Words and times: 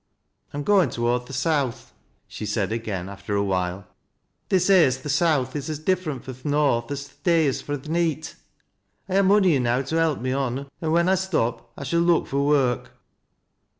I'm 0.51 0.63
goin' 0.63 0.89
toward 0.89 1.27
th' 1.27 1.33
south," 1.35 1.93
she 2.27 2.47
said 2.47 2.71
again 2.71 3.07
after 3.07 3.35
a 3.35 3.43
while.". 3.43 3.85
They 4.49 4.57
say 4.57 4.83
as 4.85 4.97
th' 5.03 5.11
south 5.11 5.55
is 5.55 5.69
as 5.69 5.77
differ 5.77 6.09
eiit 6.11 6.23
fio' 6.23 6.33
th' 6.33 6.43
north 6.45 6.89
as 6.89 7.07
th' 7.07 7.21
day 7.21 7.45
is 7.45 7.61
fro' 7.61 7.75
the 7.77 7.89
neet. 7.89 8.35
I 9.07 9.17
ha' 9.19 9.23
money 9.23 9.55
enow 9.55 9.83
tc 9.83 9.95
help 9.95 10.19
me 10.19 10.31
on 10.31 10.71
an 10.81 10.91
when 10.91 11.07
I 11.07 11.13
stop 11.13 11.71
I 11.77 11.83
shaL 11.83 11.99
look 11.99 12.25
fui 12.25 12.39
trnrk." 12.57 12.87